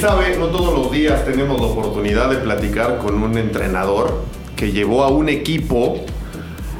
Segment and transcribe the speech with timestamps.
[0.00, 4.22] Sabe, no todos los días tenemos la oportunidad de platicar con un entrenador
[4.56, 5.96] que llevó a un equipo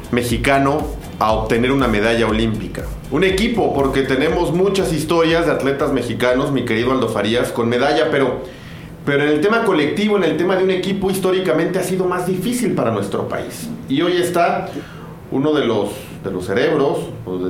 [0.09, 0.87] mexicano
[1.19, 2.83] a obtener una medalla olímpica.
[3.11, 8.09] Un equipo, porque tenemos muchas historias de atletas mexicanos, mi querido Aldo Farías, con medalla,
[8.09, 8.39] pero,
[9.05, 12.25] pero en el tema colectivo, en el tema de un equipo, históricamente ha sido más
[12.25, 13.69] difícil para nuestro país.
[13.87, 14.69] Y hoy está
[15.29, 15.89] uno de los,
[16.23, 16.97] de los cerebros,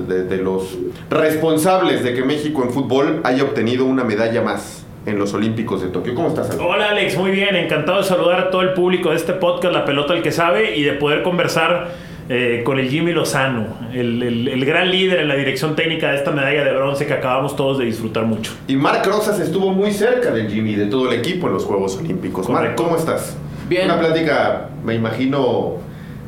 [0.06, 0.78] de, de los
[1.10, 5.90] responsables de que México en fútbol haya obtenido una medalla más en los Olímpicos de
[5.90, 6.14] Tokio.
[6.16, 6.64] ¿Cómo estás, Alex?
[6.64, 7.18] Hola, Alex.
[7.18, 7.56] Muy bien.
[7.56, 10.78] Encantado de saludar a todo el público de este podcast, La Pelota el que sabe,
[10.78, 11.90] y de poder conversar
[12.30, 16.32] eh, con el Jimmy Lozano, el, el, gran líder en la dirección técnica de esta
[16.32, 18.54] medalla de bronce que acabamos todos de disfrutar mucho.
[18.68, 21.98] Y Marc Rosas estuvo muy cerca del Jimmy, de todo el equipo en los Juegos
[21.98, 22.48] Olímpicos.
[22.48, 23.36] Marc, ¿cómo estás?
[23.68, 23.86] Bien.
[23.86, 25.78] Una plática, me imagino,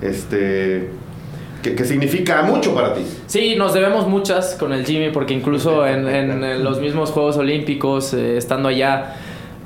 [0.02, 0.90] este
[1.64, 3.02] que, significa mucho para ti.
[3.28, 8.14] Sí, nos debemos muchas con el Jimmy, porque incluso en, en los mismos Juegos Olímpicos,
[8.14, 9.16] eh, estando allá,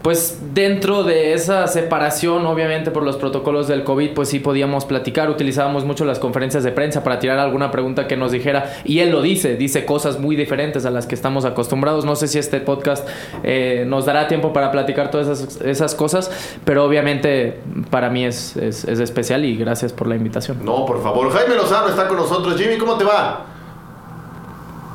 [0.08, 5.30] pues dentro de esa separación, obviamente por los protocolos del COVID, pues sí podíamos platicar,
[5.30, 9.12] utilizábamos mucho las conferencias de prensa para tirar alguna pregunta que nos dijera, y él
[9.12, 12.06] lo dice, dice cosas muy diferentes a las que estamos acostumbrados.
[12.06, 13.06] No sé si este podcast
[13.44, 16.32] eh, nos dará tiempo para platicar todas esas, cosas,
[16.64, 20.64] pero obviamente para mí es, es, es especial y gracias por la invitación.
[20.64, 21.30] No, por favor.
[21.34, 22.58] Jaime Lozano está con nosotros.
[22.58, 23.42] Jimmy, ¿cómo te va?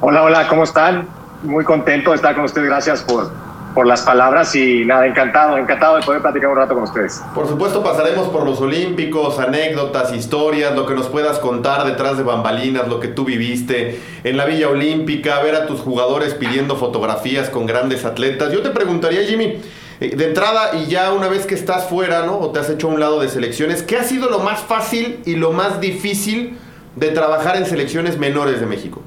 [0.01, 1.07] Hola, hola, ¿cómo están?
[1.43, 2.67] Muy contento de estar con ustedes.
[2.67, 3.42] Gracias por
[3.75, 7.23] por las palabras y nada, encantado, encantado de poder platicar un rato con ustedes.
[7.35, 12.23] Por supuesto pasaremos por los Olímpicos, anécdotas, historias, lo que nos puedas contar detrás de
[12.23, 17.49] bambalinas, lo que tú viviste en la Villa Olímpica, ver a tus jugadores pidiendo fotografías
[17.51, 18.53] con grandes atletas.
[18.53, 19.59] Yo te preguntaría, Jimmy,
[20.01, 22.39] eh, de entrada y ya una vez que estás fuera, ¿no?
[22.39, 25.21] O te has hecho a un lado de selecciones, ¿qué ha sido lo más fácil
[25.25, 26.59] y lo más difícil
[26.97, 29.03] de trabajar en selecciones menores de México?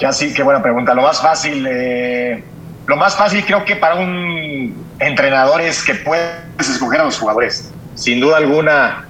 [0.00, 0.94] Ya sí, qué buena pregunta.
[0.94, 2.42] Lo más fácil, eh,
[2.90, 7.70] lo más fácil creo que para un entrenador es que puedes escoger a los jugadores.
[7.94, 9.06] Sin duda alguna,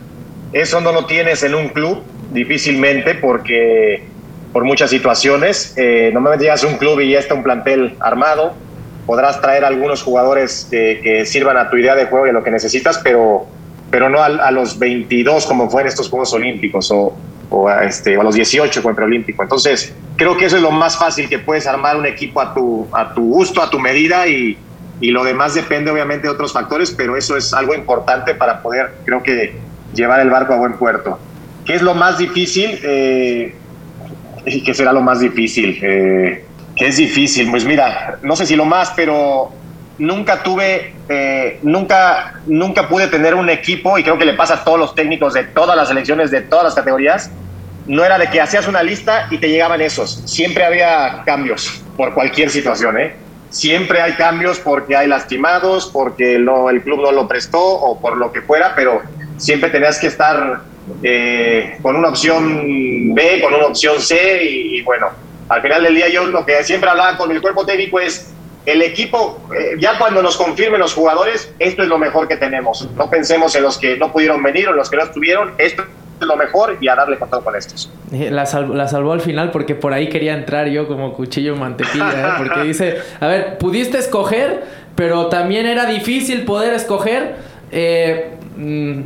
[0.52, 4.04] eso no lo tienes en un club difícilmente porque
[4.52, 5.72] por muchas situaciones.
[5.78, 8.52] Eh, normalmente llegas a un club y ya está un plantel armado.
[9.06, 12.50] Podrás traer algunos jugadores que, sirvan a tu idea de juego y a lo que
[12.50, 13.46] necesitas, pero,
[13.90, 17.16] pero no a, a los 22 como fue en estos Juegos Olímpicos o,
[17.50, 19.42] o a, este, a los 18 con el preolímpico.
[19.42, 22.88] Entonces, creo que eso es lo más fácil que puedes armar un equipo a tu,
[22.92, 24.56] a tu gusto, a tu medida y,
[25.00, 28.94] y lo demás depende obviamente de otros factores, pero eso es algo importante para poder,
[29.04, 29.54] creo que,
[29.94, 31.18] llevar el barco a buen puerto.
[31.64, 32.78] ¿Qué es lo más difícil?
[32.82, 33.54] Eh,
[34.44, 35.78] ¿Qué será lo más difícil?
[35.82, 36.44] Eh,
[36.76, 37.50] ¿Qué es difícil?
[37.50, 39.52] Pues mira, no sé si lo más, pero
[40.00, 44.64] nunca tuve, eh, nunca, nunca pude tener un equipo, y creo que le pasa a
[44.64, 47.30] todos los técnicos de todas las selecciones, de todas las categorías,
[47.86, 50.22] no era de que hacías una lista y te llegaban esos.
[50.24, 53.14] Siempre había cambios por cualquier situación, ¿eh?
[53.50, 58.16] Siempre hay cambios porque hay lastimados, porque no, el club no lo prestó o por
[58.16, 59.02] lo que fuera, pero
[59.36, 60.60] siempre tenías que estar
[61.02, 65.08] eh, con una opción B, con una opción C y, y bueno,
[65.48, 68.32] al final del día yo lo que siempre hablaba con el cuerpo técnico es
[68.66, 72.88] el equipo, eh, ya cuando nos confirmen los jugadores, esto es lo mejor que tenemos.
[72.96, 75.82] No pensemos en los que no pudieron venir o en los que no estuvieron, esto
[76.20, 77.90] es lo mejor y a darle con todo con estos.
[78.12, 78.44] Eh, la,
[78.74, 82.32] la, salvó al final porque por ahí quería entrar yo como cuchillo mantequilla, ¿eh?
[82.38, 84.62] porque dice, a ver, pudiste escoger,
[84.94, 87.36] pero también era difícil poder escoger.
[87.72, 89.00] Eh, mm,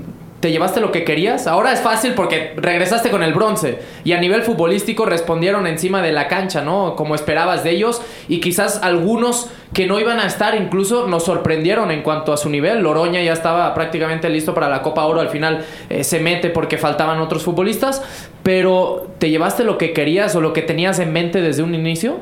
[0.44, 1.46] te llevaste lo que querías.
[1.46, 3.78] Ahora es fácil porque regresaste con el bronce.
[4.04, 6.96] Y a nivel futbolístico respondieron encima de la cancha, ¿no?
[6.96, 8.02] Como esperabas de ellos.
[8.28, 12.50] Y quizás algunos que no iban a estar incluso nos sorprendieron en cuanto a su
[12.50, 12.80] nivel.
[12.80, 15.20] Loroña ya estaba prácticamente listo para la Copa Oro.
[15.20, 18.02] Al final eh, se mete porque faltaban otros futbolistas.
[18.42, 22.18] Pero ¿te llevaste lo que querías o lo que tenías en mente desde un inicio?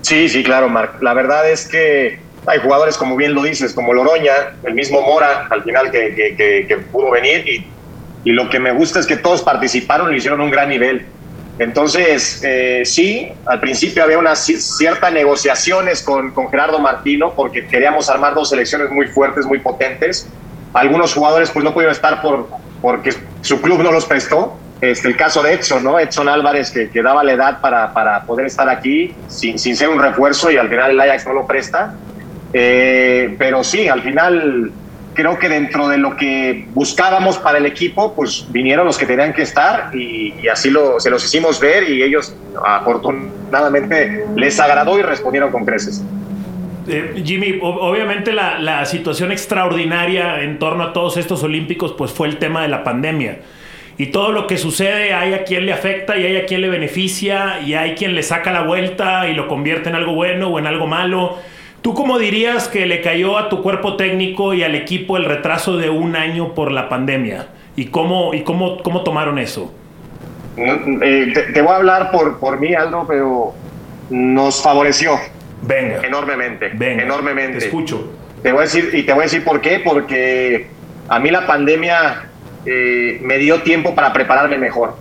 [0.00, 1.02] Sí, sí, claro, Marc.
[1.02, 4.32] La verdad es que hay jugadores, como bien lo dices, como Loroña,
[4.64, 7.46] el mismo Mora, al final que, pudo venir.
[7.46, 7.66] Y,
[8.24, 11.06] y, lo que me gusta es que todos participaron y hicieron un gran nivel.
[11.60, 18.08] Entonces, eh, sí, al principio había unas ciertas negociaciones con, con Gerardo Martino porque queríamos
[18.08, 20.26] armar dos selecciones muy fuertes, muy potentes.
[20.72, 22.48] Algunos jugadores pues no pudieron estar por,
[22.80, 24.56] porque su club no los prestó.
[24.80, 25.98] este, el caso de Edson, ¿no?
[25.98, 29.90] Edson Álvarez, que, que daba la edad para, para poder estar aquí sin, sin, ser
[29.90, 31.94] un refuerzo y al final el Ajax no lo presta.
[32.52, 34.72] Eh, pero sí, al final
[35.14, 39.32] creo que dentro de lo que buscábamos para el equipo, pues vinieron los que tenían
[39.32, 44.98] que estar y, y así lo, se los hicimos ver y ellos afortunadamente les agradó
[44.98, 46.02] y respondieron con creces.
[46.88, 52.26] Eh, Jimmy, obviamente la, la, situación extraordinaria en torno a todos estos olímpicos pues fue
[52.26, 53.38] el tema de la pandemia.
[53.98, 56.70] Y todo lo que sucede hay a quien le afecta y hay a quien le
[56.70, 60.58] beneficia y hay quien le saca la vuelta y lo convierte en algo bueno o
[60.58, 61.38] en algo malo.
[61.82, 65.78] ¿Tú cómo dirías que le cayó a tu cuerpo técnico y al equipo el retraso
[65.78, 67.48] de un año por la pandemia?
[67.76, 69.72] ¿Y cómo, y cómo, cómo tomaron eso?
[70.56, 73.54] Eh, te, te, voy a hablar por, por mí, Aldo, pero
[74.10, 75.18] nos favoreció.
[75.62, 76.00] Venga.
[76.02, 76.70] Enormemente.
[76.74, 77.02] Venga.
[77.02, 77.58] Enormemente.
[77.58, 78.12] Te escucho.
[78.42, 80.68] Te voy a decir, y te voy a decir por qué, porque
[81.08, 82.28] a mí la pandemia
[82.66, 84.96] eh, me dio tiempo para prepararme mejor.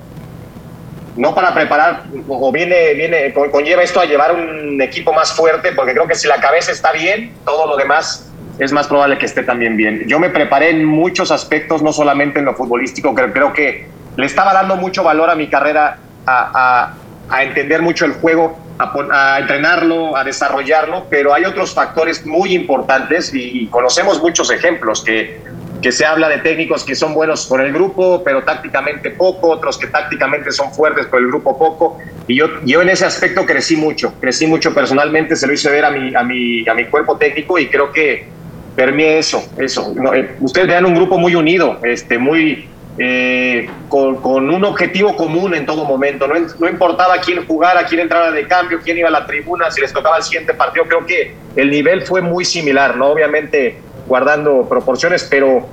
[1.20, 5.92] No para preparar, o viene, viene, conlleva esto a llevar un equipo más fuerte, porque
[5.92, 9.44] creo que si la cabeza está bien, todo lo demás es más probable que esté
[9.44, 10.08] también bien.
[10.08, 14.26] Yo me preparé en muchos aspectos, no solamente en lo futbolístico, creo, creo que le
[14.26, 16.94] estaba dando mucho valor a mi carrera, a,
[17.30, 22.54] a, entender mucho el juego, a, a, entrenarlo, a desarrollarlo, pero hay otros factores muy
[22.56, 25.42] importantes y conocemos muchos ejemplos que
[25.82, 29.78] que se habla de técnicos que son buenos con el grupo, pero tácticamente poco, otros
[29.78, 32.00] que tácticamente son fuertes con el grupo poco.
[32.28, 35.86] Y yo, yo en ese aspecto crecí mucho, crecí mucho personalmente, se lo hice ver
[35.86, 38.28] a mi, a mi, a mi cuerpo técnico y creo que
[38.76, 39.94] permeé eso, eso.
[39.96, 42.68] No, eh, ustedes vean un grupo muy unido, este, muy,
[42.98, 46.28] eh, con, con, un objetivo común en todo momento.
[46.28, 49.80] No, no, importaba quién jugara, quién entrara de cambio, quién iba a la tribuna, si
[49.80, 50.86] les tocaba el siguiente partido.
[50.86, 53.08] Creo que el nivel fue muy similar, ¿no?
[53.08, 53.78] Obviamente
[54.10, 55.66] guardando proporciones, pero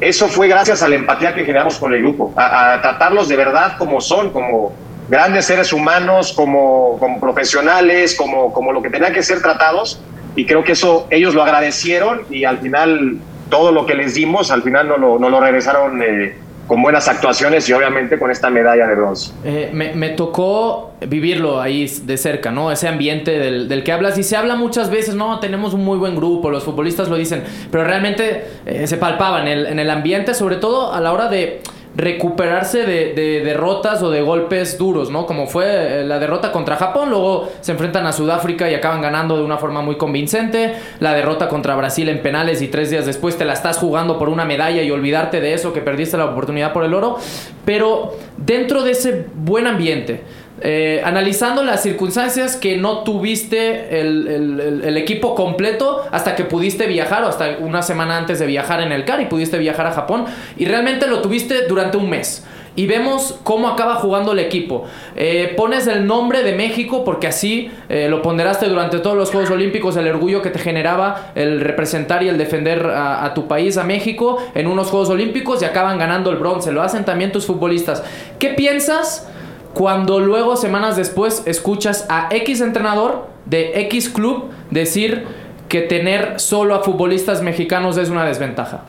[0.00, 3.76] eso fue gracias a la empatía que generamos con el grupo, a, tratarlos de verdad
[3.78, 4.72] como son, como
[5.08, 10.00] grandes seres humanos, como, profesionales, como, lo que tenían que ser tratados.
[10.34, 13.18] Y creo que eso ellos lo agradecieron y al final
[13.50, 17.08] todo lo que les dimos, al final no lo, no lo regresaron eh, con buenas
[17.08, 19.32] actuaciones y obviamente con esta medalla de bronce.
[19.44, 22.70] Eh, me, tocó vivirlo ahí de cerca, ¿no?
[22.70, 25.98] Ese ambiente del, del, que hablas y se habla muchas veces, no, tenemos un muy
[25.98, 30.34] buen grupo, los futbolistas lo dicen, pero realmente eh, se palpaba el, en el ambiente,
[30.34, 31.60] sobre todo a la hora de
[31.96, 35.26] recuperarse de, de, derrotas o de golpes duros, ¿no?
[35.26, 39.44] Como fue la derrota contra Japón, luego se enfrentan a Sudáfrica y acaban ganando de
[39.44, 43.44] una forma muy convincente, la derrota contra Brasil en penales y tres días después te
[43.44, 46.84] la estás jugando por una medalla y olvidarte de eso, que perdiste la oportunidad por
[46.84, 47.18] el oro,
[47.64, 50.22] pero dentro de ese buen ambiente,
[50.66, 57.28] eh, analizando las circunstancias que no tuviste el, equipo completo hasta que pudiste viajar o
[57.28, 60.24] hasta una semana antes de viajar en el CAR y pudiste viajar a Japón
[60.56, 62.46] y realmente lo tuviste durante un mes.
[62.76, 64.86] Y vemos cómo acaba jugando el equipo.
[65.16, 69.50] Eh, pones el nombre de México porque así eh, lo ponderaste durante todos los Juegos
[69.50, 73.76] Olímpicos, el orgullo que te generaba el representar y el defender a, a tu país,
[73.76, 76.72] a México, en unos Juegos Olímpicos y acaban ganando el bronce.
[76.72, 78.02] Lo hacen también tus futbolistas.
[78.38, 79.28] ¿Qué piensas?
[79.74, 85.26] Cuando luego semanas después escuchas a X entrenador de X club decir
[85.68, 88.84] que tener solo a futbolistas mexicanos es una desventaja?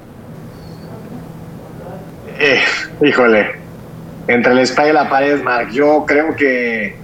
[2.40, 2.60] Eh,
[3.02, 3.56] híjole,
[4.28, 6.96] entre el espada y la pared, Mark, yo creo que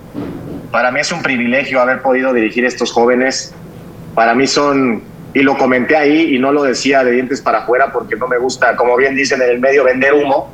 [0.71, 3.53] para mí es un privilegio haber podido dirigir a estos jóvenes.
[4.13, 5.01] Para mí son,
[5.33, 8.37] y lo comenté ahí y no lo decía de dientes para afuera porque no me
[8.37, 10.51] gusta, como bien dicen en el medio, vender humo.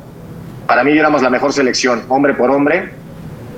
[0.66, 2.90] Para mí éramos la mejor selección, hombre por hombre,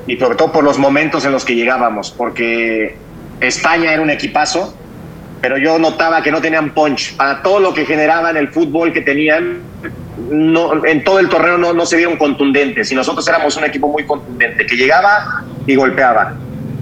[0.07, 2.97] y sobre todo por los momentos en los que llegábamos, porque
[3.41, 4.75] España era un equipazo,
[5.41, 7.17] pero yo notaba que no tenían punch.
[7.17, 9.61] Para todo lo que generaban el fútbol que tenían,
[10.31, 12.93] no, en todo el torneo no, no se vieron contundentes.
[12.93, 16.35] Y nosotros éramos un equipo muy contundente, que llegaba y golpeaba.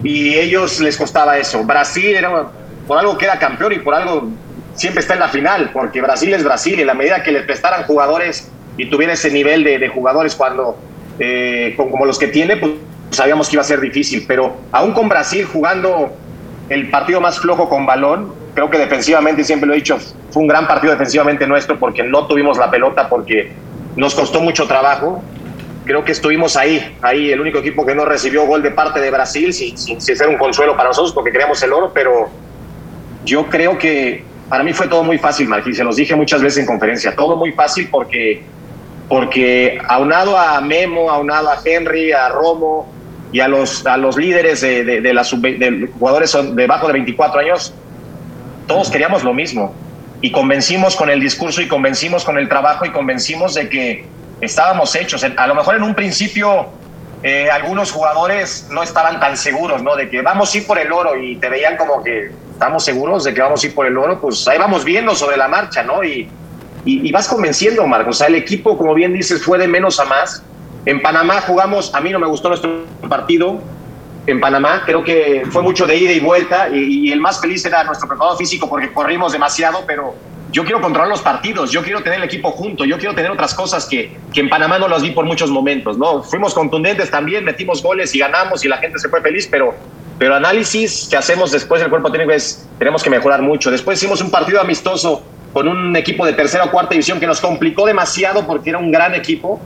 [0.03, 1.63] Y ellos les costaba eso.
[1.65, 2.49] Brasil era
[2.87, 4.29] por algo que era campeón y por algo
[4.75, 6.81] siempre está en la final, porque Brasil es Brasil.
[6.81, 10.77] Y la medida que les prestaran jugadores y tuviera ese nivel de, de jugadores cuando,
[11.21, 12.73] eh, como los que tiene, pues
[13.11, 16.11] sabíamos que iba a ser difícil, pero aún con Brasil jugando
[16.69, 19.99] el partido más flojo con balón, creo que defensivamente, siempre lo he dicho,
[20.31, 23.53] fue un gran partido defensivamente nuestro porque no tuvimos la pelota, porque
[23.97, 25.23] nos costó mucho trabajo.
[25.85, 29.11] Creo que estuvimos ahí, ahí el único equipo que no recibió gol de parte de
[29.11, 32.29] Brasil, sin, sin, sin ser un consuelo para nosotros porque queríamos el oro, pero
[33.25, 36.59] yo creo que para mí fue todo muy fácil, Marquín, se los dije muchas veces
[36.59, 38.43] en conferencia, todo muy fácil porque,
[39.09, 42.98] porque aunado a Memo, aunado a Henry, a Romo,
[43.33, 46.95] y a los, a los líderes de, de, de, la sub, de jugadores debajo de
[46.95, 47.75] 24 años,
[48.67, 49.75] todos queríamos lo mismo.
[50.21, 54.07] Y convencimos con el discurso y convencimos con el trabajo y convencimos de que
[54.41, 55.25] estábamos hechos.
[55.25, 56.69] A lo mejor en un principio
[57.23, 59.97] eh, algunos jugadores no estaban tan seguros, ¿no?
[59.97, 63.25] De que vamos a ir por el oro y te veían como que estamos seguros
[63.25, 65.83] de que vamos a ir por el oro, pues ahí vamos viendo sobre la marcha,
[65.83, 66.05] ¿no?
[66.05, 66.29] Y,
[66.85, 68.17] y, vas convenciendo, Marcos.
[68.17, 70.43] O sea, el equipo, como bien dices, fue de menos a más.
[70.89, 73.61] En Panamá jugamos, a mí no me gustó nuestro partido.
[74.27, 77.63] En Panamá creo que fue mucho de ida y vuelta y, y el más feliz
[77.67, 80.15] era nuestro preparador físico porque corrimos demasiado, pero
[80.51, 83.53] yo quiero controlar los partidos, yo quiero tener el equipo junto, yo quiero tener otras
[83.53, 86.23] cosas que, que en Panamá no las vi por muchos momentos, ¿no?
[86.23, 89.75] Fuimos contundentes también, metimos goles y ganamos y la gente se fue feliz, pero,
[90.19, 93.71] pero análisis que hacemos después del cuerpo técnico es, tenemos que mejorar mucho.
[93.71, 97.43] Después hicimos un partido amistoso con un equipo de tercera o cuarta división que nos
[97.43, 99.61] complicó demasiado porque era un gran equipo.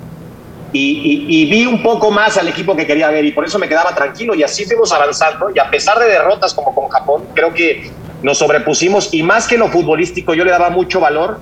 [0.75, 3.69] Y, y, vi un poco más al equipo que quería ver y por eso me
[3.69, 7.53] quedaba tranquilo y así fuimos avanzando y a pesar de derrotas como con Japón, creo
[7.53, 7.91] que
[8.23, 11.41] nos sobrepusimos y más que lo futbolístico, yo le daba mucho valor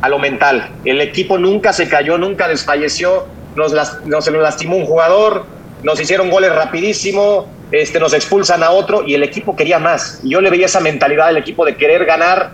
[0.00, 0.70] a lo mental.
[0.84, 3.72] El equipo nunca se cayó, nunca desfalleció, nos,
[4.04, 5.44] nos, lastimó un jugador,
[5.82, 10.20] nos hicieron goles rapidísimo, este, nos expulsan a otro y el equipo quería más.
[10.24, 12.50] yo le veía esa mentalidad del equipo de querer ganar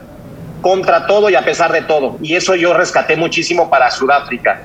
[0.60, 2.18] contra todo y a pesar de todo.
[2.20, 4.60] Y eso yo rescaté muchísimo para Sudáfrica.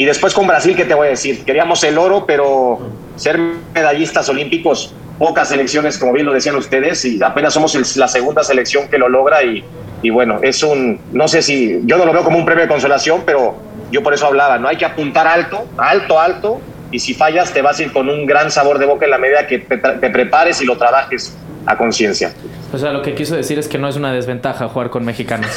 [0.00, 1.44] Y después con Brasil, ¿qué te voy a decir?
[1.44, 2.78] Queríamos el oro, pero
[3.16, 3.38] ser
[3.74, 8.88] medallistas olímpicos pocas selecciones, como bien lo decían ustedes, y apenas somos la segunda selección
[8.88, 12.38] que lo logra y, bueno, es un, no sé si, yo no lo veo como
[12.38, 13.56] un premio de consolación, pero
[13.90, 17.60] yo por eso hablaba, no hay que apuntar alto, alto, alto, y si fallas te
[17.60, 20.62] vas a ir con un gran sabor de boca en la medida que te, prepares
[20.62, 22.32] y lo trabajes a conciencia.
[22.72, 25.50] O sea, lo que quiso decir es que no es una desventaja jugar con mexicanos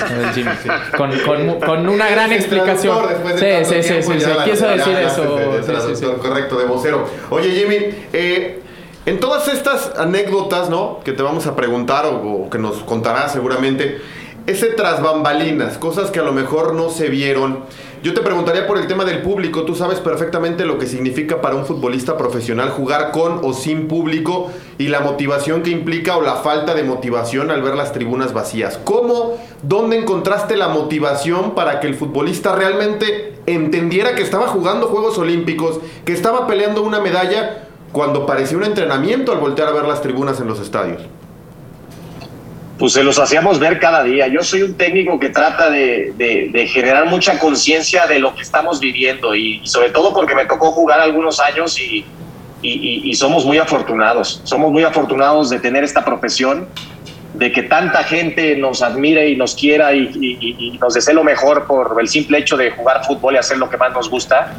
[0.97, 2.97] con, con, con, una gran explicación.
[3.37, 6.17] Sí, sí, sí, sí, sí, quiso decir eso.
[6.19, 7.07] correcto, de vocero.
[7.29, 7.77] Oye, Jimmy,
[8.13, 8.61] eh,
[9.05, 11.01] en todas estas anécdotas, ¿no?
[11.03, 14.01] Que te vamos a preguntar o, que nos contarás seguramente,
[14.47, 17.59] ese tras bambalinas, cosas que a lo mejor no se vieron.
[18.03, 19.63] Yo te preguntaría por el tema del público.
[19.63, 24.51] Tú sabes perfectamente lo que significa para un futbolista profesional jugar con o sin público
[24.77, 28.77] y la motivación que implica o la falta de motivación al ver las tribunas vacías.
[28.83, 35.17] ¿Cómo, dónde encontraste la motivación para que el futbolista realmente entendiera que estaba jugando Juegos
[35.17, 37.69] Olímpicos, que estaba peleando una medalla?
[37.93, 41.03] cuando parecía un entrenamiento al voltear a ver las tribunas en los estadios?
[42.77, 44.27] Pues se los hacíamos ver cada día.
[44.27, 49.35] Yo soy un técnico que trata de, generar mucha conciencia de lo que estamos viviendo
[49.35, 52.05] y, sobre todo porque me tocó jugar algunos años y,
[52.61, 54.41] y, somos muy afortunados.
[54.43, 56.67] Somos muy afortunados de tener esta profesión,
[57.35, 61.95] de que tanta gente nos admire y nos quiera y, nos desee lo mejor por
[61.99, 64.53] el simple hecho de jugar fútbol y hacer lo que más nos gusta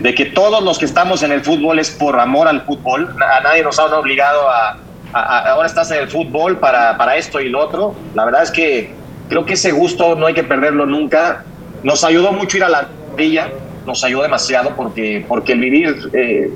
[0.00, 3.14] de que todos los que estamos en el fútbol es por amor al fútbol.
[3.20, 4.78] A nadie nos ha obligado a,
[5.12, 7.94] ahora estás en el fútbol para, para, esto y lo otro.
[8.14, 8.92] La verdad es que
[9.28, 11.44] creo que ese gusto no hay que perderlo nunca.
[11.82, 13.50] Nos ayudó mucho ir a la villa,
[13.86, 16.50] nos ayudó demasiado porque, porque el vivir eh,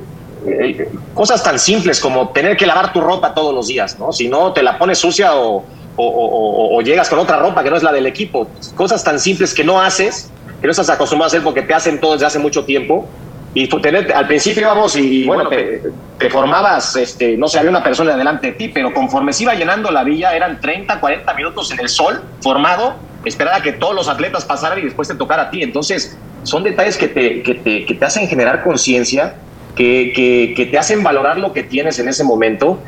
[0.47, 4.13] eh, cosas tan simples como tener que lavar tu ropa todos los días, ¿no?
[4.13, 5.65] Si no, te la pones sucia o,
[5.97, 8.49] o, o, llegas con otra ropa que no es la del equipo.
[8.75, 10.31] Cosas tan simples que no haces,
[10.61, 13.07] que no estás acostumbrado a hacer porque te hacen todo desde hace mucho tiempo
[13.55, 18.17] y tener, al principio íbamos y, bueno, te, formabas, este, no sé, había una persona
[18.17, 21.81] delante de ti, pero conforme se iba llenando la villa, eran 30, 40 minutos en
[21.81, 22.95] el sol, formado,
[23.25, 25.63] esperar a que todos los atletas pasaran y después te tocara a ti.
[25.63, 29.35] Entonces, son detalles que te, que te, que te hacen generar conciencia,
[29.77, 32.79] que, que, que, te hacen valorar lo que tienes en ese momento.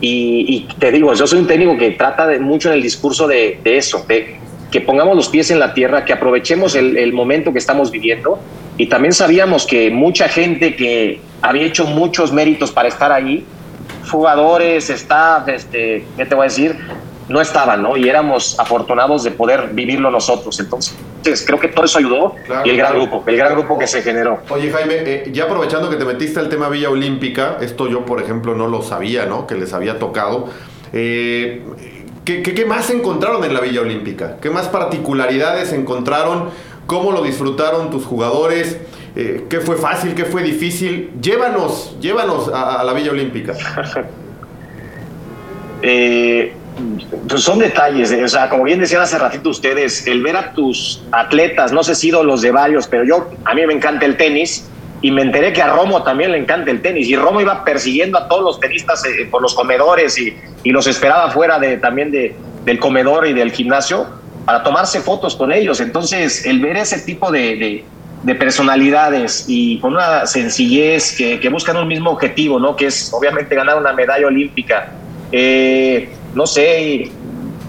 [0.00, 3.26] Y, y, te digo, yo soy un técnico que trata de, mucho en el discurso
[3.26, 4.36] de, de eso, de
[4.70, 8.40] que pongamos los pies en la tierra, que aprovechemos el, el momento que estamos viviendo
[8.76, 13.46] y también sabíamos que mucha gente que había hecho muchos méritos para estar ahí,
[14.10, 16.76] jugadores, staff, este, ¿qué te voy a decir?
[17.28, 17.96] No estaban, ¿no?
[17.96, 20.58] Y éramos afortunados de poder vivirlo nosotros.
[20.60, 20.94] Entonces,
[21.46, 24.40] creo que todo eso ayudó y el gran grupo, el gran grupo que se generó.
[24.50, 28.20] Oye, Jaime, eh, ya aprovechando que te metiste al tema Villa Olímpica, esto yo, por
[28.20, 29.46] ejemplo, no lo sabía, ¿no?
[29.46, 30.48] Que les había tocado.
[30.92, 31.62] Eh,
[32.24, 34.36] ¿qué, qué, qué más encontraron en la Villa Olímpica?
[34.40, 36.50] ¿Qué más particularidades encontraron?
[36.86, 38.78] ¿Cómo lo disfrutaron tus jugadores?
[39.16, 40.14] Eh, ¿Qué fue fácil?
[40.14, 41.10] ¿Qué fue difícil?
[41.20, 43.54] Llévanos, llévanos a, la Villa Olímpica.
[45.86, 46.54] Eh,
[47.28, 50.54] pues son detalles, eh, o sea, como bien decían hace ratito ustedes, el ver a
[50.54, 54.16] tus atletas, no sé si los de varios, pero yo, a mí me encanta el
[54.16, 54.66] tenis,
[55.04, 58.16] y me enteré que a Romo también le encanta el tenis y Romo iba persiguiendo
[58.16, 62.78] a todos los tenistas por los comedores y, los esperaba fuera de, también de, del
[62.78, 64.06] comedor y del gimnasio
[64.44, 65.80] para tomarse fotos con ellos.
[65.80, 67.84] Entonces, el ver ese tipo de,
[68.22, 72.74] de, personalidades y con una sencillez que, que, buscan un mismo objetivo, ¿no?
[72.74, 74.92] Que es obviamente ganar una medalla olímpica.
[75.30, 77.10] Eh, no sé,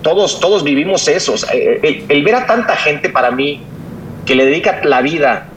[0.02, 1.36] todos, todos vivimos eso.
[1.52, 3.62] el, ver a tanta gente para mí
[4.26, 5.48] que le dedica la vida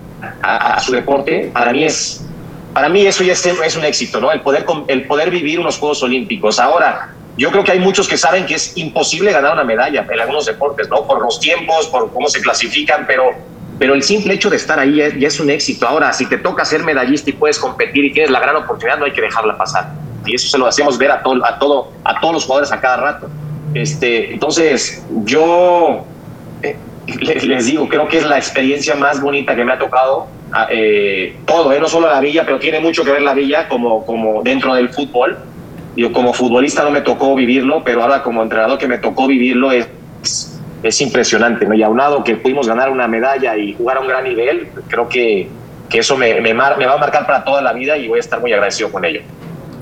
[0.42, 2.26] a, su deporte, para mí es,
[2.72, 4.32] para mí eso ya es, es, un éxito, ¿no?
[4.32, 6.58] El poder, el poder vivir unos Juegos Olímpicos.
[6.58, 10.20] Ahora, yo creo que hay muchos que saben que es imposible ganar una medalla en
[10.20, 11.06] algunos deportes, ¿no?
[11.06, 13.30] Por los tiempos, por cómo se clasifican, pero,
[13.78, 15.86] pero el simple hecho de estar ahí ya, es un éxito.
[15.86, 19.04] Ahora, si te toca ser medallista y puedes competir y tienes la gran oportunidad, no
[19.04, 19.92] hay que dejarla pasar.
[20.26, 22.80] Y eso se lo hacemos ver a, todo, a, todo, a todos los jugadores a
[22.80, 23.30] cada rato.
[23.72, 26.04] Este, entonces, yo
[26.62, 26.76] eh,
[27.06, 30.26] les, digo, creo que es la experiencia más bonita que me ha tocado.
[30.50, 33.68] Ah, eh, todo, eh, no solo la villa, pero tiene mucho que ver la villa
[33.68, 35.38] como, como dentro del fútbol.
[35.98, 39.72] Yo como futbolista no me tocó vivirlo, pero ahora como entrenador que me tocó vivirlo
[39.72, 39.88] es,
[40.80, 41.66] es, impresionante.
[41.66, 41.74] ¿no?
[41.74, 45.48] Y aunado que pudimos ganar una medalla y jugar a un gran nivel, creo que,
[45.90, 48.20] que eso me, me, me va a marcar para toda la vida y voy a
[48.20, 49.22] estar muy agradecido con ello.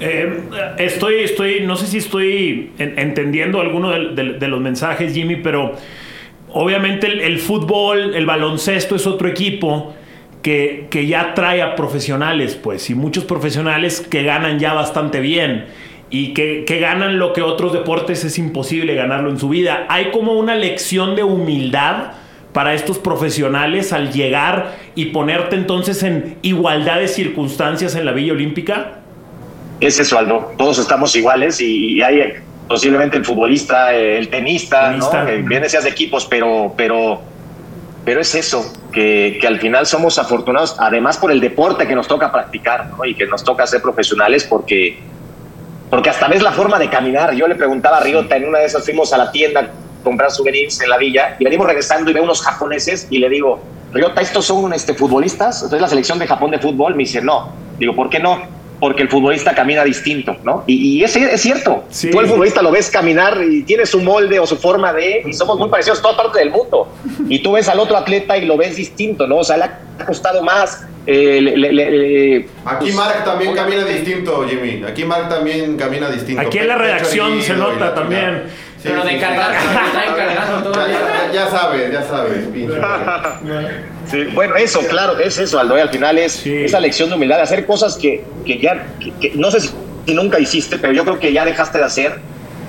[0.01, 0.41] Eh,
[0.79, 5.75] estoy, estoy, no sé si estoy entendiendo alguno de, los mensajes, Jimmy, pero
[6.49, 9.95] obviamente el, fútbol, el baloncesto es otro equipo
[10.41, 15.67] que, que, ya trae a profesionales, pues, y muchos profesionales que ganan ya bastante bien
[16.11, 19.87] y que, que ganan lo que otros deportes es imposible ganarlo en su vida.
[19.89, 22.13] Hay como una lección de humildad
[22.53, 28.33] para estos profesionales al llegar y ponerte entonces en igualdad de circunstancias en la Villa
[28.33, 29.03] Olímpica
[29.81, 30.53] es eso, Aldo.
[30.57, 32.35] Todos estamos iguales y, hay
[32.69, 35.11] posiblemente el futbolista, el tenista, ¿no?
[35.45, 37.21] bien seas de equipos, pero, pero,
[38.05, 42.09] pero es eso, que, que, al final somos afortunados, además por el deporte que nos
[42.09, 43.05] toca practicar ¿no?
[43.05, 44.99] y que nos toca ser profesionales, porque,
[45.91, 47.35] porque hasta ves la forma de caminar.
[47.35, 50.31] Yo le preguntaba a Riota, en una de esas fuimos a la tienda a comprar
[50.31, 53.61] souvenirs en la villa y venimos regresando y veo unos japoneses y le digo,
[53.93, 55.57] Riota, ¿estos son este, futbolistas?
[55.57, 57.53] Entonces la selección de Japón de fútbol me dice, no.
[57.79, 58.57] Digo, ¿por qué no?
[58.81, 60.65] porque el futbolista camina distinto, ¿no?
[60.67, 61.85] Y, y es, es, cierto.
[62.11, 65.33] Tú el futbolista lo ves caminar y tiene su molde o su forma de, y
[65.33, 66.89] somos muy parecidos toda parte del mundo.
[67.29, 69.39] Y tú ves al otro atleta y lo ves distinto, ¿no?
[69.39, 70.85] O sea, le ha costado más.
[71.07, 74.83] Eh, Aquí Mark también camina distinto, Jimmy.
[74.87, 76.43] Aquí Mark también camina distinto.
[76.43, 78.45] Aquí en la redacción se nota también.
[78.83, 82.45] Pero de cargar, todo ya, ya, sabes, ya sabes.
[84.11, 85.75] Sí, bueno, eso, claro, es eso, Aldo.
[85.75, 88.87] Al final es esa lección de humildad, de hacer cosas que, que ya,
[89.21, 92.21] que, no sé si, nunca hiciste, pero yo creo que ya dejaste de hacer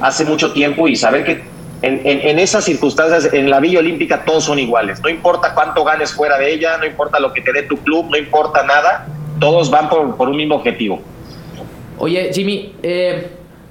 [0.02, 1.42] hace mucho tiempo y saber que
[1.82, 5.00] en, en, esas circunstancias, en la Villa Olímpica, todos son iguales.
[5.02, 8.08] No importa cuánto ganes fuera de ella, no importa lo que te dé tu club,
[8.10, 9.08] no importa nada,
[9.40, 11.02] todos van por, por un mismo objetivo.
[12.00, 13.28] Oye, Jimmy, eh,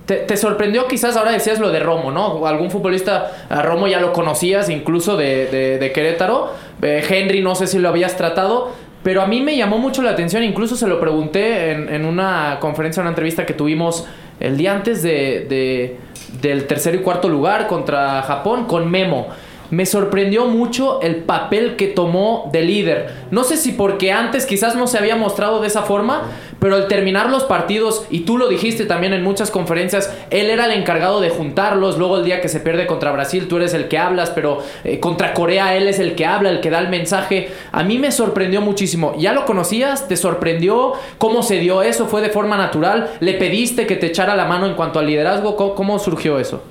[0.07, 2.47] te, sorprendió quizás, ahora decías lo de Romo, ¿no?
[2.47, 6.53] Algún futbolista, a Romo ya lo conocías incluso de, de, Querétaro.
[6.83, 8.71] Eh, Henry no sé si lo habías tratado,
[9.03, 12.59] pero a mí me llamó mucho la atención, incluso se lo pregunté en, en una
[12.61, 14.07] conferencia, una entrevista que tuvimos
[14.39, 15.97] el día antes de,
[16.41, 19.29] del tercer y cuarto lugar contra Japón con Memo
[19.71, 23.11] me sorprendió mucho el papel que tomó de líder.
[23.31, 26.23] No sé si porque antes quizás no se había mostrado de esa forma,
[26.59, 30.67] pero al terminar los partidos, y tú lo dijiste también en muchas conferencias, él era
[30.67, 31.99] el encargado de juntarlos.
[31.99, 35.01] Luego el día que se pierde contra Brasil, tú eres el que hablas, pero eh,
[35.01, 37.51] contra Corea él es el que habla, el que da el mensaje.
[37.73, 39.15] A mí me sorprendió muchísimo.
[39.19, 40.09] ¿Ya lo conocías?
[40.09, 40.95] ¿Te sorprendió?
[41.19, 42.07] ¿Cómo se dio eso?
[42.07, 43.11] ¿Fue de forma natural?
[43.21, 45.57] ¿Le pediste que te echara la mano en cuanto al liderazgo?
[45.57, 46.63] cómo surgió eso?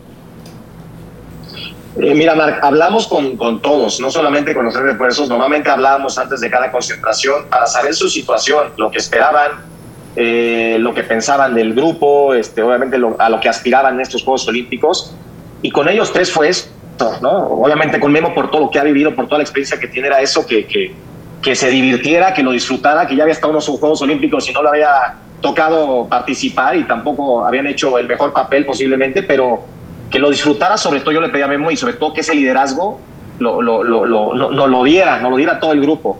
[1.97, 6.17] Eh, mira, Marc, hablamos con, con, todos, no solamente con los tres refuerzos, normalmente hablábamos
[6.17, 9.51] antes de cada concentración para saber su situación, lo que esperaban,
[10.17, 14.45] eh, lo que pensaban del grupo, este, obviamente a lo que aspiraban en estos Juegos
[14.47, 15.15] Olímpicos.
[15.61, 16.67] Y con ellos tres fue eso,
[17.21, 17.31] ¿no?
[17.47, 20.09] Obviamente con Memo por todo lo que ha vivido, por toda la experiencia que tiene,
[20.09, 20.93] era eso, que, que,
[21.41, 24.53] que se divirtiera, que lo disfrutara, que ya había estado en los Juegos Olímpicos y
[24.53, 29.63] no lo había tocado participar y tampoco habían hecho el mejor papel posiblemente, pero
[30.15, 32.33] que lo disfrutara, sobre todo yo le pedí a Memo y sobre todo que ese
[32.33, 33.01] liderazgo
[33.37, 36.17] lo, lo, lo, lo, lo diera, no lo diera todo el grupo.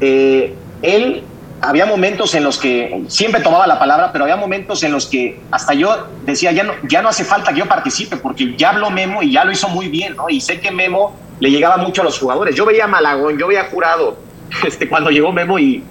[0.00, 1.22] Eh, él,
[1.60, 5.38] había momentos en los que siempre tomaba la palabra, pero había momentos en los que
[5.52, 8.90] hasta yo decía, ya no, ya no hace falta que yo participe, porque ya habló
[8.90, 10.28] Memo y ya lo hizo muy bien, ¿no?
[10.28, 12.56] Y sé que Memo le llegaba mucho a los jugadores.
[12.56, 14.16] Yo veía a Malagón, yo veía a Jurado,
[14.66, 15.84] este, cuando llegó Memo y,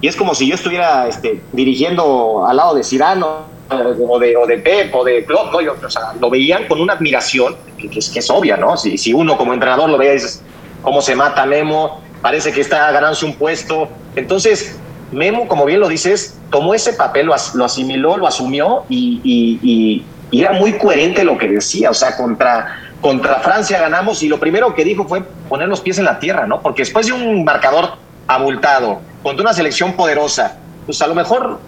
[0.00, 4.46] y es como si yo estuviera este, dirigiendo al lado de Cirano o de, o
[4.46, 5.86] de Pep o de Klopp, ¿no?
[5.86, 8.76] o sea, lo veían con una admiración que, es, que es, obvia, ¿no?
[8.76, 10.42] Si, si, uno como entrenador lo veía y dices,
[10.82, 12.00] ¿cómo se mata Memo?
[12.20, 13.88] Parece que está ganándose un puesto.
[14.16, 14.76] Entonces,
[15.12, 20.04] Memo, como bien lo dices, tomó ese papel, lo, lo asimiló, lo asumió y, y,
[20.32, 21.90] y, era muy coherente lo que decía.
[21.90, 25.98] O sea, contra, contra Francia ganamos y lo primero que dijo fue poner los pies
[25.98, 26.60] en la tierra, ¿no?
[26.60, 27.94] Porque después de un marcador
[28.26, 31.58] abultado, contra una selección poderosa, pues a lo mejor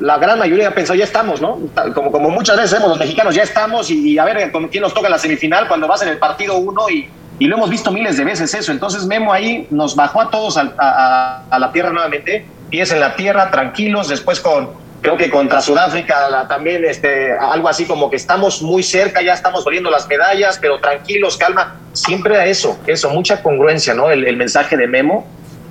[0.00, 1.58] la gran mayoría pensó, ya estamos, ¿no?
[1.94, 4.94] Como, como muchas veces vemos los mexicanos, ya estamos y, a ver con quién nos
[4.94, 8.16] toca la semifinal cuando vas en el partido uno y, Y lo hemos visto miles
[8.16, 8.72] de veces eso.
[8.72, 13.14] Entonces Memo ahí nos bajó a todos a, a la tierra nuevamente, pies en la
[13.14, 18.60] tierra, tranquilos, después con creo que contra Sudáfrica también este, algo así como que estamos
[18.60, 21.76] muy cerca, ya estamos volviendo las medallas, pero tranquilos, calma.
[21.92, 24.10] Siempre era eso, eso, mucha congruencia, ¿no?
[24.10, 25.26] El, mensaje de Memo.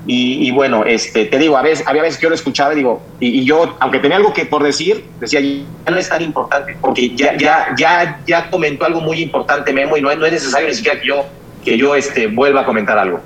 [0.07, 3.01] Y, bueno, este, te digo, a veces, había veces que yo lo escuchaba y digo,
[3.19, 7.15] y, yo, aunque tenía algo que por decir, decía, ya no es tan importante, porque
[7.15, 10.75] ya, ya, ya, ya comentó algo muy importante Memo y no, no es necesario ni
[10.75, 11.25] siquiera que yo,
[11.63, 13.19] que yo este, vuelva a comentar algo.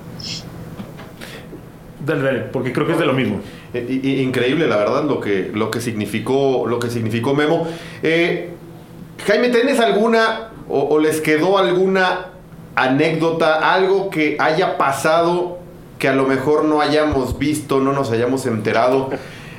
[2.06, 3.42] Dale, porque creo que es de lo mismo.
[3.74, 7.68] Eh, increíble, la verdad, lo que, lo que, significó, lo que significó Memo.
[8.02, 8.52] Eh,
[9.28, 12.28] Jaime, ¿tienes alguna o, les quedó alguna
[12.76, 15.59] anécdota, algo que haya pasado
[16.00, 19.10] que a lo mejor no hayamos visto, no nos hayamos enterado?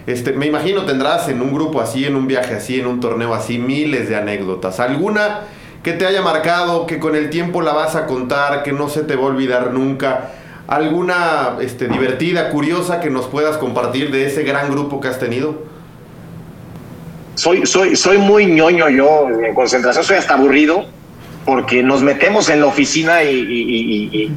[0.07, 3.35] Este, me imagino tendrás en un grupo así, en un viaje así, en un torneo
[3.35, 4.81] así, miles de anécdotas.
[4.81, 5.43] ¿Alguna
[5.85, 9.03] que te haya marcado, que con el tiempo la vas a contar, que no se
[9.03, 10.31] te va a olvidar nunca?
[10.67, 15.63] ¿Alguna este, divertida, curiosa que nos puedas compartir de ese gran grupo que has tenido?
[17.35, 20.87] Soy, soy, soy muy ñoño yo, en concentración soy hasta aburrido,
[21.45, 24.33] porque nos metemos en la oficina y, y,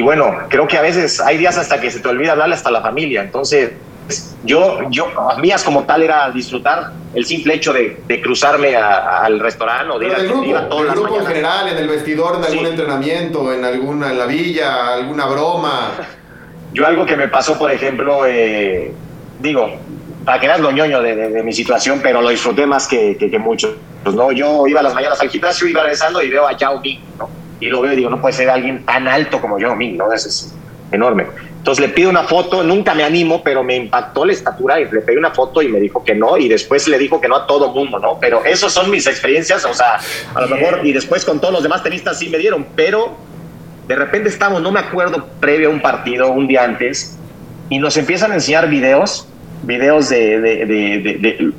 [0.00, 2.80] bueno, creo que a veces hay días hasta que se te olvida hablarle hasta la
[2.80, 3.72] familia, entonces
[4.44, 5.06] yo, yo,
[5.40, 10.14] mías como tal era disfrutar el simple hecho de, cruzarme al restaurante o de ir,
[10.14, 14.18] a, grupo, el grupo en general, en el vestidor, en algún entrenamiento, en alguna, en
[14.18, 15.92] la villa, alguna broma.
[16.72, 18.92] Yo algo que me pasó, por ejemplo, eh,
[19.40, 19.70] digo,
[20.24, 23.74] para que veas lo ñoño de, mi situación, pero lo disfruté más que, que, muchos.
[24.02, 24.32] Pues, ¿no?
[24.32, 27.41] Yo iba a las mañanas al gimnasio, iba regresando y veo a Yao Ming, ¿no?
[27.62, 30.12] Y lo veo y digo, no puede ser alguien tan alto como Yao Ming, ¿no?
[30.12, 30.52] Eso es
[30.90, 31.26] enorme.
[31.58, 35.00] Entonces le pido una foto, nunca me animo, pero me impactó la estatura y le
[35.00, 37.46] pedí una foto y me dijo que no, y después le dijo que no a
[37.46, 38.18] todo mundo, ¿no?
[38.20, 40.00] Pero esas son mis experiencias, o sea,
[40.34, 43.14] a lo mejor, y después con todos los demás tenistas sí me dieron, pero
[43.86, 47.16] de repente estamos, no me acuerdo, previo a un partido, un día antes,
[47.70, 49.28] y nos empiezan a enseñar videos,
[49.62, 51.52] videos de, de, de,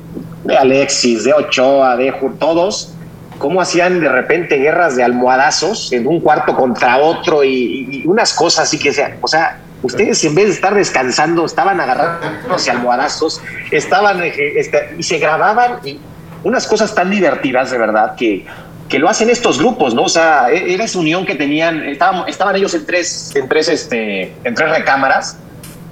[0.44, 2.93] de Alexis, de Ochoa, de todos,
[3.38, 8.32] cómo hacían de repente guerras de almohadazos en un cuarto contra otro y, y unas
[8.32, 13.42] cosas así que sea, o sea, Ustedes en vez de estar descansando, estaban agarrándose almohadazos,
[13.70, 16.00] estaban eh, este, y se grababan y
[16.42, 18.46] unas cosas tan divertidas de verdad que,
[18.88, 20.04] que lo hacen estos grupos, ¿no?
[20.04, 23.68] O sea, e, era esa unión que tenían, estaban, estaban ellos en tres, en tres,
[23.68, 25.36] este, en tres recámaras,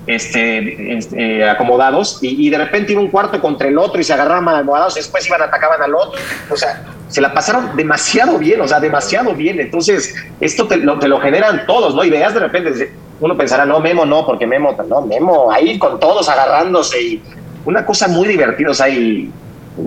[0.06, 4.48] este, eh, acomodados, y, de repente iba un cuarto contra el otro y se agarraban
[4.48, 6.18] almohadados, después iban, atacaban al otro,
[6.50, 11.20] o sea, se la pasaron demasiado bien, o sea, demasiado bien, entonces esto te lo,
[11.20, 12.02] generan todos, ¿no?
[12.04, 16.00] Y veas de repente, uno pensará, no, Memo no, porque Memo, no, Memo ahí con
[16.00, 17.22] todos agarrándose y
[17.66, 19.30] una cosa muy divertida, o sea, y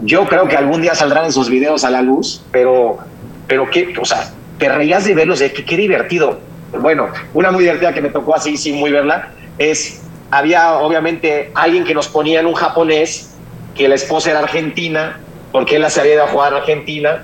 [0.03, 2.99] yo creo que algún día saldrán esos videos a la luz, pero,
[3.47, 6.37] pero qué, o sea, te reías de verlos, de que qué divertido.
[6.79, 11.85] Bueno, una muy divertida que me tocó así, sin muy verla, es, había obviamente alguien
[11.85, 13.31] que nos ponía en un japonés,
[13.73, 15.19] que la esposa era argentina,
[15.55, 17.23] porque él se había ido a jugar a Argentina,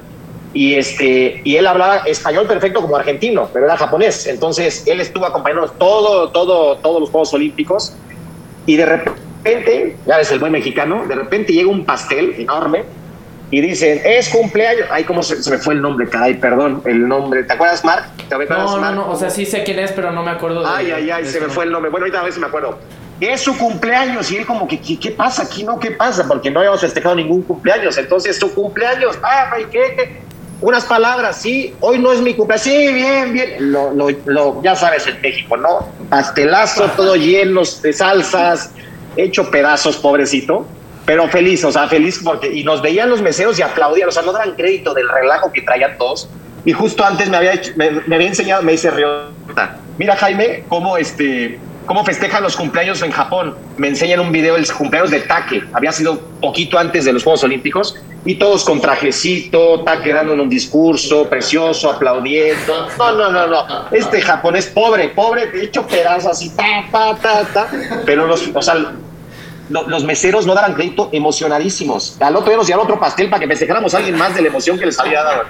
[0.54, 4.26] y este y él hablaba español perfecto como argentino, pero era japonés.
[4.26, 7.94] Entonces él estuvo acompañándonos todo, todo, todos los Juegos Olímpicos
[8.66, 12.86] y de repente, ya ves el buen mexicano, de repente llega un pastel enorme
[13.50, 14.88] y dicen, es cumpleaños.
[14.92, 16.08] Ay, ¿cómo se, me fue el nombre?
[16.08, 17.44] Caray, perdón, el nombre.
[17.44, 18.06] ¿Te acuerdas, Mark?
[18.30, 20.62] ¿Te acuerdas, no, no, no, o sea, sí sé quién es, pero no me acuerdo.
[20.62, 21.92] De, ay, ay, ay, se me fue el nombre.
[21.92, 22.80] Bueno, ahorita a ver si me acuerdo.
[23.22, 25.64] Es su cumpleaños y él como que, ¿qué, pasa aquí?
[25.64, 26.28] No, ¿qué pasa?
[26.28, 27.96] Porque no habíamos festejado ningún cumpleaños.
[27.98, 29.96] Entonces, su cumpleaños, ah, ¿qué?
[29.96, 30.22] qué?
[30.62, 35.08] unas palabras, sí, hoy no es mi cumpleaños, sí, bien, bien, lo, lo, ya sabes
[35.08, 35.88] en México, ¿no?
[36.10, 38.72] Pastelazo, todo lleno de salsas,
[39.18, 40.68] hecho pedazos, pobrecito,
[41.06, 44.22] pero feliz, o sea, feliz porque, y nos veían los meseros y aplaudían, o sea,
[44.22, 46.30] no daban crédito del relajo que traían todos,
[46.64, 50.96] y justo antes me había, me, me había enseñado, me dice Riota, mira Jaime, cómo
[50.96, 51.60] este,
[51.92, 53.54] cómo festejan los cumpleaños en Japón.
[53.76, 55.62] Me enseñan un video del cumpleaños de Take.
[55.74, 57.98] Había sido poquito antes de los Juegos Olímpicos.
[58.24, 62.88] Y todos con trajecito, Take dando un discurso precioso, aplaudiendo.
[62.98, 63.66] No, no, no, no.
[63.92, 67.68] Este japonés pobre, pobre, de hecho pedazos así, ta, ta, ta, ta.
[68.06, 68.76] Pero los, o sea,
[69.68, 72.16] los meseros no daban crédito emocionadísimos.
[72.22, 74.48] Al otro día nos dieron otro pastel para que festejáramos a alguien más de la
[74.48, 75.44] emoción que les había dado.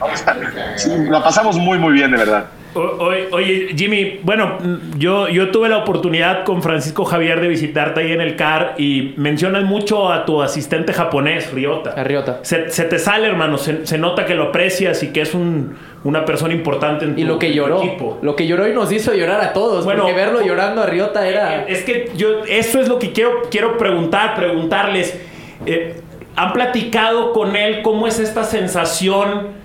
[1.08, 2.48] lo pasamos muy, muy bien, de verdad.
[2.74, 4.58] Oye, Jimmy, bueno,
[4.98, 9.14] yo, yo tuve la oportunidad con Francisco Javier de visitarte ahí en el CAR y
[9.18, 11.92] mencionas mucho a tu asistente japonés, Ryota.
[11.92, 12.40] A Ryota.
[12.44, 16.54] Se, te sale, hermano, se, nota que lo aprecias y que es un, una persona
[16.54, 18.20] importante en tu, y lo que lloró, equipo.
[18.22, 21.28] Lo que lloró y nos hizo llorar a todos, bueno, porque verlo llorando a Ryota
[21.28, 21.64] era...
[21.64, 25.20] Eh, es que yo, eso es lo que quiero, quiero preguntar, preguntarles.
[25.66, 26.00] Eh,
[26.38, 29.61] ¿Han platicado con él cómo es esta sensación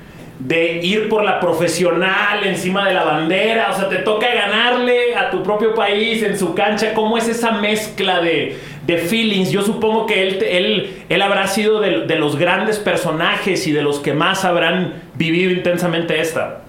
[0.46, 5.28] de ir por la profesional encima de la bandera, o sea, te toca ganarle a
[5.28, 8.56] tu propio país en su cancha, ¿cómo es esa mezcla de,
[8.87, 9.50] de feelings?
[9.50, 13.82] Yo supongo que él, él, él habrá sido de, de los grandes personajes y de
[13.82, 16.61] los que más habrán vivido intensamente esta.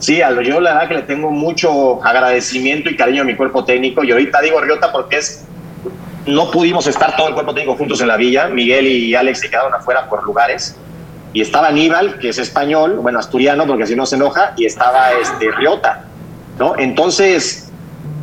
[0.00, 4.02] Sí, yo la verdad que le tengo mucho agradecimiento y cariño a mi cuerpo técnico.
[4.02, 5.46] Y ahorita digo Riota porque es
[6.26, 8.48] no pudimos estar todo el cuerpo técnico juntos en la villa.
[8.48, 10.76] Miguel y Alex se quedaron afuera por lugares.
[11.34, 15.12] Y estaba Aníbal, que es español, bueno, asturiano, porque si no se enoja, y estaba
[15.20, 16.04] este, Riota,
[16.58, 16.78] ¿no?
[16.78, 17.70] Entonces,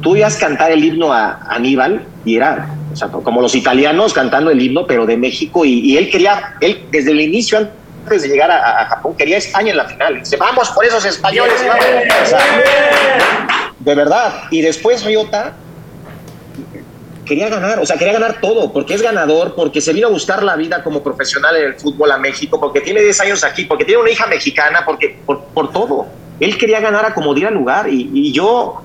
[0.01, 4.13] tú ibas a cantar el himno a Aníbal y era, o sea, como los italianos
[4.13, 7.59] cantando el himno, pero de México, y, y él quería, él desde el inicio,
[8.03, 10.19] antes de llegar a, a, Japón, quería España en la final.
[10.19, 11.53] Dice, vamos por esos españoles.
[12.23, 12.39] O sea,
[13.79, 14.43] de verdad.
[14.49, 15.53] Y después Riota
[17.31, 20.43] quería ganar, o sea, quería ganar todo, porque es ganador, porque se vino a buscar
[20.43, 23.85] la vida como profesional en el fútbol a México, porque tiene 10 años aquí, porque
[23.85, 26.07] tiene una hija mexicana, porque por, por todo.
[26.41, 28.81] Él quería ganar a como diera lugar y, y yo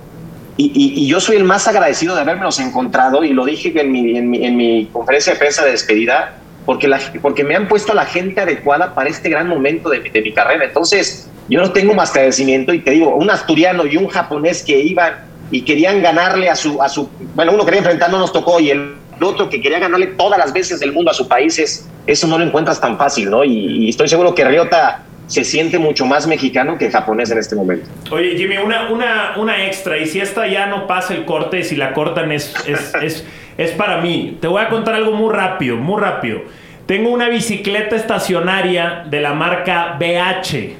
[0.56, 3.90] y, y, y, yo soy el más agradecido de habermelos encontrado y lo dije en
[3.90, 7.66] mi, en mi, en mi conferencia de prensa de despedida, porque, la, porque me han
[7.66, 10.66] puesto a la gente adecuada para este gran momento de, de mi carrera.
[10.66, 14.78] Entonces, yo no tengo más agradecimiento y te digo, un asturiano y un japonés que
[14.78, 15.14] iban
[15.50, 18.70] y querían ganarle a su, a su, bueno, uno quería enfrentar, no nos tocó, y
[18.70, 22.26] el otro que quería ganarle todas las veces del mundo a su país, es, eso
[22.26, 23.44] no lo encuentras tan fácil, ¿no?
[23.44, 27.56] Y, y, estoy seguro que Riota se siente mucho más mexicano que japonés en este
[27.56, 27.86] momento.
[28.10, 31.76] Oye, Jimmy, una, una, una extra, y si esta ya no pasa el corte, si
[31.76, 33.24] la cortan es, es, es,
[33.56, 34.38] es para mí.
[34.40, 36.42] Te voy a contar algo muy rápido, muy rápido.
[36.86, 40.76] Tengo una bicicleta estacionaria de la marca BH.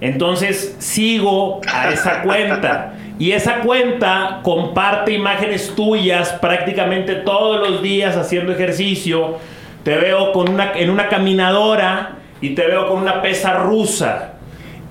[0.00, 2.94] Entonces sigo a esa cuenta.
[3.18, 9.38] Y esa cuenta comparte imágenes tuyas prácticamente todos los días haciendo ejercicio.
[9.84, 14.32] Te veo con una, en una caminadora y te veo con una pesa rusa.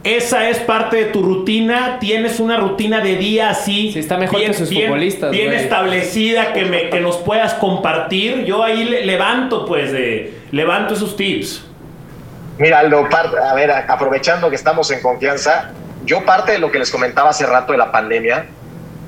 [0.04, 1.98] Esa es parte de tu rutina.
[2.00, 3.92] Tienes una rutina de día así.
[3.92, 5.32] Sí, está mejor bien, que sus bien, futbolistas.
[5.32, 5.60] Bien güey.
[5.60, 8.44] establecida que, me, que nos puedas compartir.
[8.44, 11.66] Yo ahí le, levanto, pues, de, levanto esos tips.
[12.58, 15.72] Mira, Aldo, a ver, aprovechando que estamos en confianza,
[16.06, 18.46] yo parte de lo que les comentaba hace rato de la pandemia,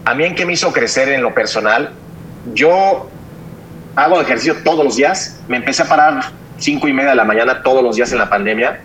[0.05, 1.91] a mí en qué me hizo crecer en lo personal,
[2.53, 3.09] yo
[3.95, 7.63] hago ejercicio todos los días, me empecé a parar cinco y media de la mañana
[7.63, 8.81] todos los días en la pandemia,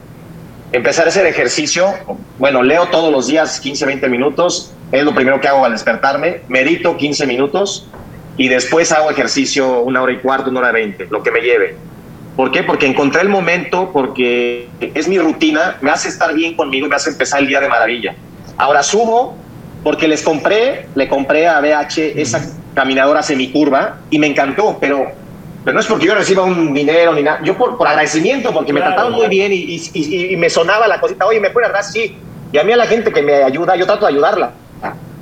[0.72, 1.92] empecé a hacer ejercicio,
[2.38, 6.42] bueno, leo todos los días 15, 20 minutos, es lo primero que hago al despertarme,
[6.48, 7.86] medito 15 minutos
[8.36, 11.40] y después hago ejercicio una hora y cuarto, una hora y veinte, lo que me
[11.40, 11.76] lleve.
[12.40, 12.62] ¿Por qué?
[12.62, 16.96] Porque encontré el momento, porque es mi rutina, me hace estar bien conmigo y me
[16.96, 18.14] hace empezar el día de maravilla.
[18.56, 19.36] Ahora subo
[19.84, 25.12] porque les compré, le compré a BH esa caminadora semicurva y me encantó, pero,
[25.66, 28.72] pero no es porque yo reciba un dinero ni nada, yo por, por agradecimiento, porque
[28.72, 31.50] claro, me trataron muy bien y, y, y, y, me sonaba la cosita, oye, ¿me
[31.50, 31.84] puede dar?
[31.84, 32.16] Sí.
[32.52, 34.52] Y a mí a la gente que me ayuda, yo trato de ayudarla.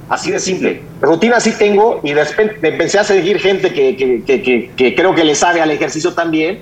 [0.09, 0.83] Así de simple.
[1.01, 5.25] Rutina sí tengo y después empecé a seguir gente que, que, que, que creo que
[5.25, 6.61] le sabe al ejercicio también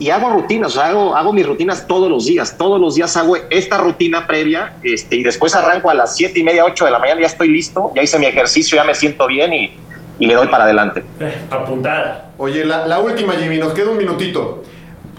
[0.00, 3.14] y hago rutinas, o sea, hago, hago mis rutinas todos los días, todos los días
[3.18, 6.90] hago esta rutina previa este, y después arranco a las siete y media, 8 de
[6.90, 9.76] la mañana, ya estoy listo, ya hice mi ejercicio, ya me siento bien y,
[10.18, 11.04] y le doy para adelante.
[11.20, 12.30] Eh, apuntada.
[12.38, 14.62] Oye, la, la, última, Jimmy, nos queda un minutito.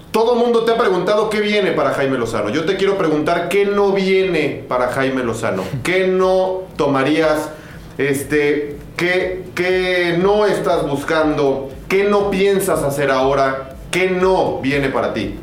[0.10, 2.50] Todo el mundo te ha preguntado qué viene para Jaime Lozano.
[2.50, 5.64] Yo te quiero preguntar qué no viene para Jaime Lozano.
[5.84, 7.52] ¿Qué no tomarías?
[8.00, 11.70] Este, ¿qué, ¿Qué no estás buscando?
[11.88, 13.71] ¿Qué no piensas hacer ahora?
[13.92, 15.36] ¿Qué no viene para ti?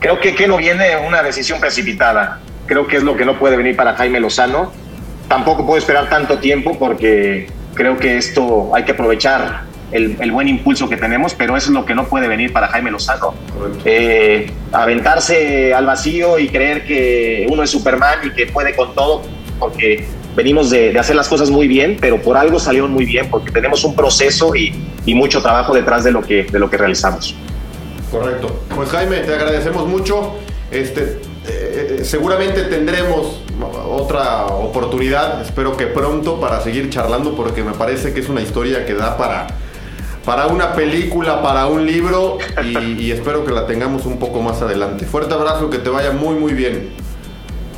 [0.00, 2.40] Creo que, que no viene una decisión precipitada.
[2.66, 4.72] Creo que es lo que no puede venir para Jaime Lozano.
[5.28, 10.48] Tampoco puedo esperar tanto tiempo porque creo que esto hay que aprovechar el, el buen
[10.48, 13.34] impulso que tenemos, pero eso es lo que no puede venir para Jaime Lozano.
[13.84, 19.22] Eh, aventarse al vacío y creer que uno es Superman y que puede con todo,
[19.58, 23.28] porque venimos de, de, hacer las cosas muy bien, pero por algo salieron muy bien,
[23.30, 26.76] porque tenemos un proceso y, y, mucho trabajo detrás de lo, que, de lo que
[26.76, 27.34] realizamos.
[28.10, 28.60] Correcto.
[28.74, 30.34] Pues Jaime, te agradecemos mucho.
[30.70, 33.42] Este, eh, seguramente tendremos
[33.88, 38.86] otra oportunidad, espero que pronto, para seguir charlando, porque me parece que es una historia
[38.86, 39.46] que da para,
[40.24, 44.62] para una película, para un libro, y, y espero que la tengamos un poco más
[44.62, 45.06] adelante.
[45.06, 46.90] Fuerte abrazo, que te vaya muy, muy bien.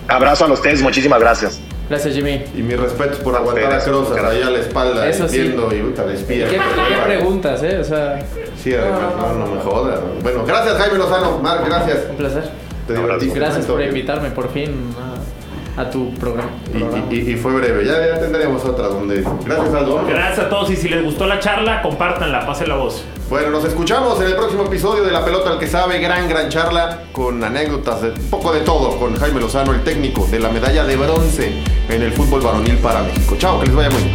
[0.08, 1.60] Abrazo a ustedes, muchísimas gracias.
[1.90, 2.44] Gracias, Jimmy.
[2.54, 5.76] Y mis respetos por aguantar a Crozas ahí a la espalda, Eso entiendo, sí.
[5.76, 6.48] y puta, despía.
[6.48, 7.78] ¿Qué, ¿Qué, preguntas, eh?
[7.78, 8.24] O sea...
[8.62, 9.98] Sí, además, no, no me jodas.
[10.22, 11.38] Bueno, gracias Jaime Lozano.
[11.38, 11.98] Marc, gracias.
[12.10, 12.44] Un placer.
[12.86, 13.36] Te divertiste.
[13.36, 14.94] Gracias por invitarme por fin
[15.80, 16.50] a, a tu programa.
[17.10, 17.84] Y, y- y fue breve.
[17.84, 19.22] Ya, ya tendremos otra donde.
[19.44, 20.04] Gracias, Aldo.
[20.06, 23.04] Gracias a todos y si les gustó la charla, compártanla, pasen la voz.
[23.28, 26.00] Bueno, nos escuchamos en el próximo episodio de La Pelota al que sabe.
[26.00, 30.26] Gran, gran charla con anécdotas, de, un poco de todo, con Jaime Lozano, el técnico
[30.30, 31.52] de la medalla de bronce
[31.88, 33.36] en el fútbol varonil para México.
[33.38, 34.14] Chao, que les vaya muy bien.